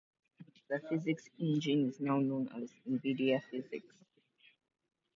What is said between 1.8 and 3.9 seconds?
is now known as Nvidia PhysX.